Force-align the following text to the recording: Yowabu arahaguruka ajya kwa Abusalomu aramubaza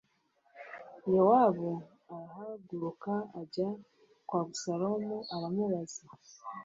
Yowabu 1.13 1.71
arahaguruka 2.15 3.13
ajya 3.41 3.69
kwa 4.27 4.39
Abusalomu 4.43 5.15
aramubaza 5.35 6.03